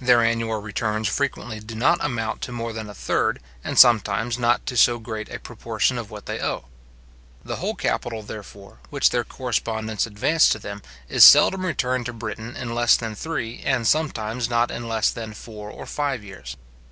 Their 0.00 0.22
annual 0.24 0.60
returns 0.60 1.06
frequently 1.06 1.60
do 1.60 1.76
not 1.76 2.04
amount 2.04 2.40
to 2.42 2.50
more 2.50 2.72
than 2.72 2.90
a 2.90 2.94
third, 2.94 3.38
and 3.62 3.78
sometimes 3.78 4.36
not 4.36 4.66
to 4.66 4.76
so 4.76 4.98
great 4.98 5.28
a 5.32 5.38
proportion 5.38 5.98
of 5.98 6.10
what 6.10 6.26
they 6.26 6.40
owe. 6.40 6.64
The 7.44 7.58
whole 7.62 7.76
capital, 7.76 8.24
therefore, 8.24 8.80
which 8.90 9.10
their 9.10 9.22
correspondents 9.22 10.04
advance 10.04 10.48
to 10.48 10.58
them, 10.58 10.82
is 11.08 11.22
seldom 11.22 11.64
returned 11.64 12.06
to 12.06 12.12
Britain 12.12 12.56
in 12.56 12.74
less 12.74 12.96
than 12.96 13.14
three, 13.14 13.62
and 13.64 13.86
sometimes 13.86 14.50
not 14.50 14.72
in 14.72 14.88
less 14.88 15.10
than 15.12 15.32
four 15.32 15.70
or 15.70 15.86
five 15.86 16.24
years. 16.24 16.56